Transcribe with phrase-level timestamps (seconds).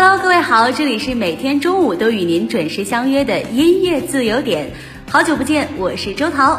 [0.00, 4.70] Hello，各位好，这里是每天中午都与您准时相约的音乐自由点，
[5.10, 6.56] 好久不见，我是周桃。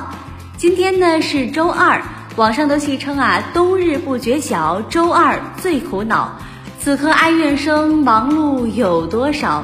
[0.57, 2.01] 今天呢是周二，
[2.35, 6.37] 网上都戏称啊，冬日不觉晓，周二最苦恼。
[6.81, 9.63] 此刻哀怨声，忙碌有多少？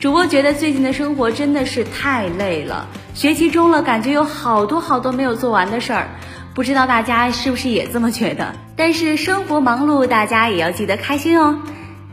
[0.00, 6.08] 主播觉得最近的生活真的是太累了，学期中了，感觉有好多好多没有做完的事儿。
[6.54, 8.54] 不知道大家是不是也这么觉得？
[8.74, 11.58] 但是生活忙碌，大家也要记得开心哦。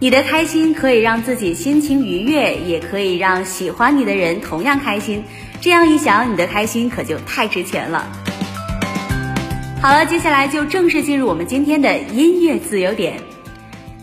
[0.02, 5.26] 你的开心可以让自己心情愉悦，也可以让喜欢你的人同样开心。
[5.60, 8.08] 这样一想，你的开心可就太值钱了。
[9.82, 13.16] 好了，接下来就正式进入我们今天的音乐自由点。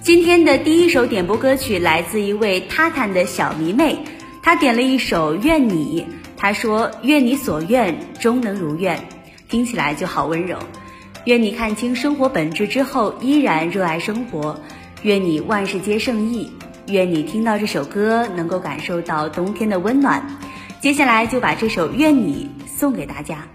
[0.02, 3.96] 今天的第一首点播歌曲来自一位他坦的小迷妹，
[4.42, 8.98] 她点了一首《愿你》，她说：“愿你所愿，终能如愿。”
[9.48, 10.58] 听起来就好温柔。
[11.24, 14.60] 愿你看清生活本质之后，依然热爱生活。
[15.06, 16.50] 愿你万事皆胜意。
[16.88, 20.20] 愿你听到这首歌，能够感受到冬天的温暖。
[20.80, 23.46] 接下来就把这首《愿你》送给大家。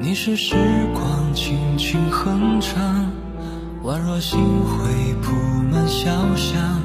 [0.00, 0.54] 你是时
[0.94, 3.10] 光轻轻哼唱，
[3.82, 5.32] 宛若星辉铺
[5.70, 6.80] 满小巷。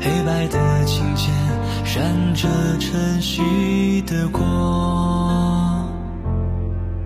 [0.00, 1.34] 黑白的琴键
[1.84, 5.86] 闪着晨曦的光。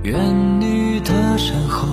[0.04, 1.88] 愿你的身后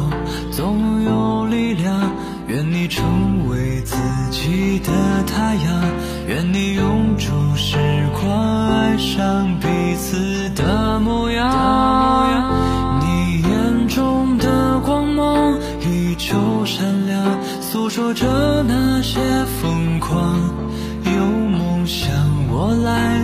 [0.52, 2.12] 总有力量，
[2.48, 3.96] 愿你成为自
[4.30, 4.92] 己的
[5.24, 5.84] 太阳，
[6.28, 7.26] 愿你永驻
[7.56, 7.78] 时
[8.14, 13.02] 光，爱上彼此的模样。
[13.02, 16.36] 你眼中的光芒依旧
[16.66, 17.24] 闪亮，
[17.62, 19.20] 诉说着那些
[19.60, 20.40] 疯狂。
[21.04, 22.12] 有梦想，
[22.50, 23.15] 我来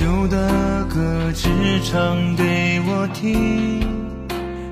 [0.00, 1.50] 旧的歌，只
[1.84, 3.86] 唱给我听。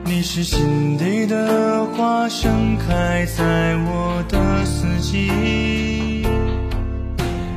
[0.02, 6.26] 你是心底的花，盛开在我的四季。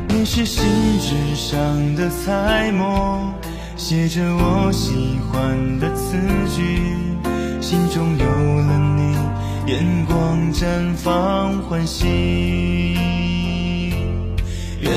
[0.09, 0.65] 你是信
[1.00, 3.33] 纸上的彩墨，
[3.77, 6.18] 写着我喜欢的词
[6.53, 6.81] 句。
[7.62, 9.15] 心中有了你，
[9.71, 12.97] 眼光绽放欢喜。
[14.81, 14.91] 愿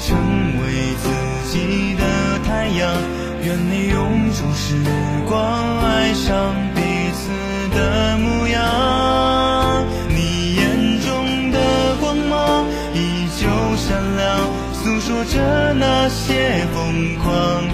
[0.00, 0.16] 成
[0.62, 1.06] 为自
[1.50, 2.02] 己的
[2.44, 2.78] 太阳。
[3.42, 4.74] 愿你永驻时
[5.26, 6.80] 光，爱上彼
[7.14, 7.30] 此
[7.74, 9.86] 的模样。
[10.08, 11.56] 你眼中的
[12.00, 13.46] 光芒依旧
[13.76, 14.26] 闪亮，
[14.72, 17.64] 诉说着那些疯狂。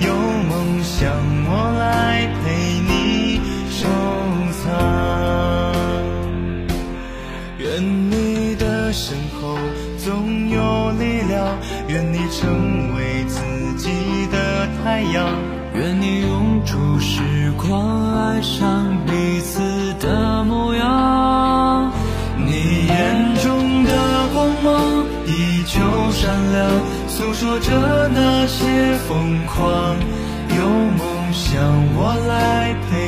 [0.00, 0.14] 有
[0.48, 1.08] 梦想，
[1.46, 2.50] 我来陪
[2.88, 3.40] 你
[3.70, 3.86] 收
[4.64, 4.64] 藏。
[7.58, 9.16] 愿你的身
[12.32, 13.42] 成为自
[13.76, 13.90] 己
[14.32, 15.28] 的太阳，
[15.74, 17.20] 愿你永驻时
[17.58, 19.60] 光，爱上彼此
[20.00, 21.92] 的模样。
[22.38, 23.90] 你眼中的
[24.32, 25.78] 光芒依旧
[26.10, 26.70] 闪亮，
[27.06, 29.94] 诉说着那些疯狂。
[30.56, 31.00] 有梦
[31.32, 31.60] 想，
[31.94, 33.01] 我来陪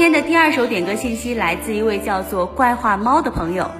[0.00, 3.70] 今天的第二首点歌信息来自一位叫做怪话猫的朋友，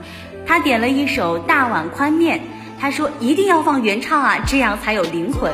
[0.47, 2.39] 他点了一首《大碗宽面》，
[2.79, 5.51] 他说一定要放原唱啊，这样才有灵魂。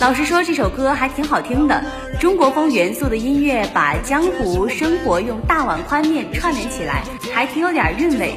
[0.00, 1.84] 老实说，这首歌还挺好听的，
[2.18, 7.02] 中国风元素的音乐把江湖生活用大碗宽面串联起来，
[7.34, 8.34] 还挺有点韵味。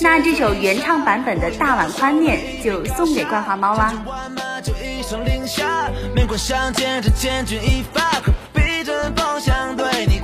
[0.00, 3.94] 那这首原唱版本的大碗宽面就送给怪话猫啦。
[4.04, 10.18] 万马就一声令下，面馆相见这千钧一发，可逼着方向对你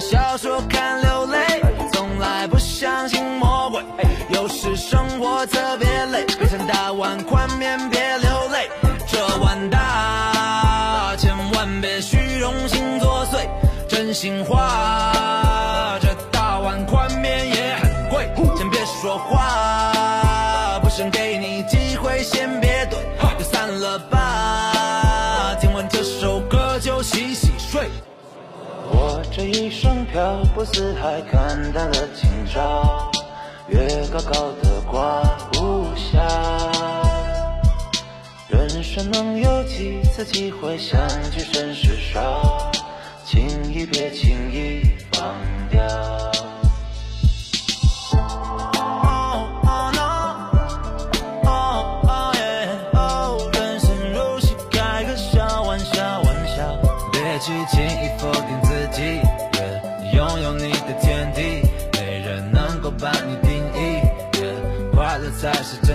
[0.00, 1.62] 小说看流泪，
[1.92, 3.84] 从来不相信魔鬼，
[4.30, 8.70] 有时生活特别累，别想大碗宽面别流泪，
[9.06, 13.46] 这碗大，千万别虚荣心作祟，
[13.86, 14.59] 真心话，
[30.60, 33.10] 漂泊四海，看淡了今朝，
[33.68, 35.22] 月高高的挂
[35.54, 36.20] 无暇。
[38.48, 42.70] 人生能有几次机会相聚，甚是少，
[43.24, 45.34] 轻易别轻易放
[45.70, 45.80] 掉。
[53.54, 56.78] 人生如戏，开个小玩笑，玩笑，
[57.10, 58.60] 别去轻易否定
[65.30, 65.89] 快乐才是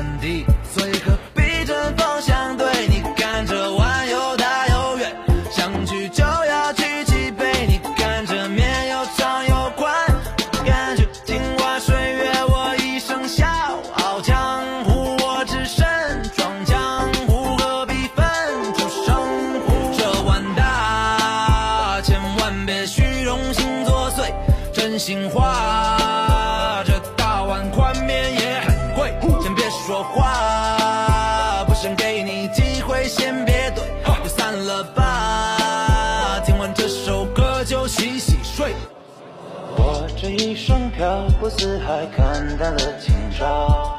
[40.25, 43.96] 这一生漂泊四海，看淡了今朝，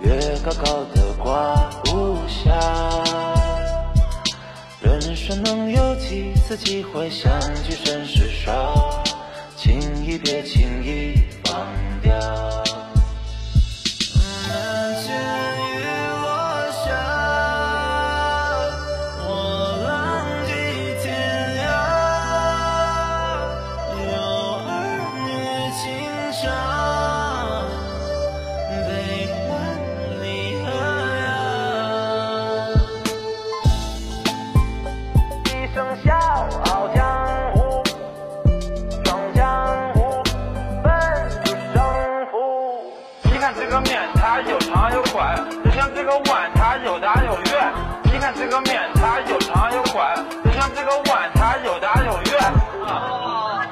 [0.00, 2.52] 月高高的挂无暇。
[4.82, 9.02] 人生能有几次机会相聚，甚是少，
[9.56, 11.14] 轻易别轻易
[11.48, 11.66] 忘
[12.02, 12.81] 掉。
[50.84, 52.40] 这个碗，它又大又圆。
[52.84, 53.68] 啊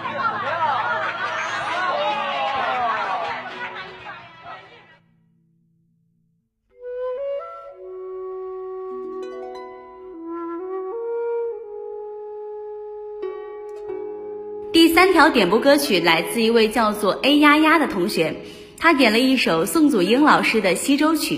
[14.95, 18.37] 三条点播歌曲来自一位叫做 A 丫丫的同学，
[18.79, 21.37] 他点了一首宋祖英老师的《西洲曲》。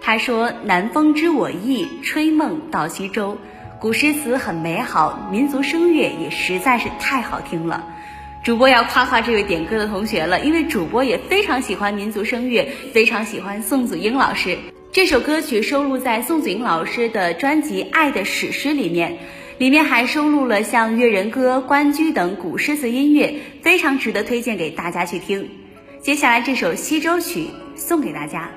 [0.00, 3.36] 他说：“南风知我意，吹梦到西洲。”
[3.80, 7.86] 古诗词很美好，民族声乐也实在是太好听了。
[8.42, 14.58] 主播要夸夸这位点歌的同学了，因为主播也非常喜欢民族声乐，非常喜欢宋祖英老师。
[14.92, 19.16] 这首歌曲收录在宋祖英老师的专辑《爱的史诗》里面，
[19.56, 25.48] 里面还收录了像《越人歌》《关雎》等古诗词音乐，非常值得推荐给大家去听。
[26.02, 27.44] 接下来这首《西洲曲》
[27.76, 28.50] 送给大家。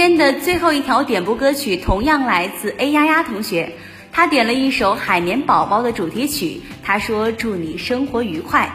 [0.00, 3.74] 天的最后一条点播歌曲同样来自 A 丫丫同学，
[4.10, 6.62] 他点了一首《海绵宝宝》的主题曲。
[6.82, 8.72] 他说：“祝你生活愉快。”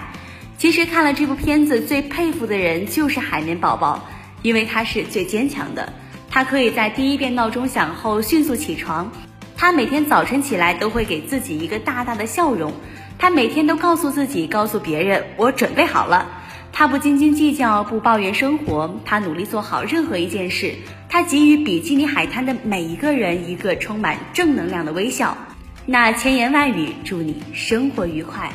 [0.60, 4.08] 其实看了这部片子，最佩服的人就是海绵宝宝，
[4.44, 5.91] 因为他是最坚强的。
[6.29, 9.12] 他可以在第一遍闹钟响后迅速起床，
[9.58, 12.72] 他每天早晨起来都会给自己一个大大的笑容，
[13.17, 16.27] 他每天都告诉自己，告诉别人：“我准备好了。”
[16.72, 20.75] 他不斤斤计较，不抱怨生活，他努力做好任何一件事。
[21.08, 25.38] 他给予比基尼海滩的每一个人一个充满正能量的微笑。
[25.86, 28.52] 那千言万语，祝你生活愉快。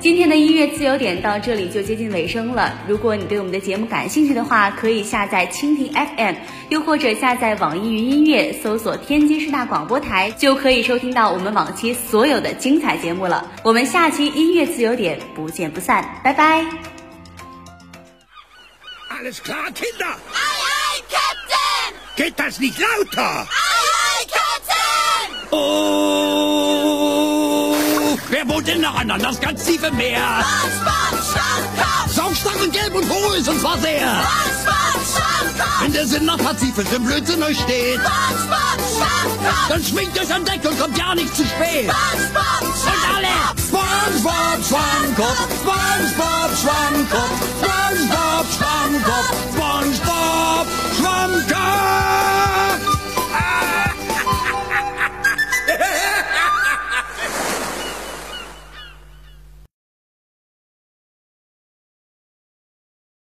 [0.00, 2.78] 今天的音乐自由点到这里就接近尾声了。
[2.86, 6.34] 如果你对我们的节目感兴趣的话，可以下载蜻蜓 FM，
[6.68, 13.50] 又或者下载网易云音乐，搜索天津师大广播台，就可以收听到我们往期所有的精彩节目了。
[13.64, 16.64] 我们下期音乐自由点不见不散，拜拜。
[19.10, 20.14] Alles klar, Kinder.
[20.32, 21.94] Aye, aye, Captain.
[22.16, 23.20] Geht das nicht lauter?
[23.20, 25.48] Aye, aye, Captain.
[25.50, 26.77] Oh.
[28.30, 30.44] Wer wohnt denn noch an Das ganz tiefe Meer.
[30.44, 31.24] Spongebob,
[32.14, 34.00] schwarz, schwarz, gelb und hohl, und zwar sehr.
[34.00, 38.00] Spongebob, schwarz, Wenn der Sinn nach Pazifisch im Blödsinn euch steht.
[38.00, 41.84] Spongebob, schwarz, Dann schwingt euch an Deck und kommt gar nicht zu spät.
[41.84, 43.28] Schwarz, und alle.
[43.68, 50.66] SpongeBob Schwammkopf, SpongeBob Schwammkopf, SpongeBob Schwammkopf, SpongeBob
[50.98, 51.58] Schwammkopf.
[53.32, 53.77] Ah!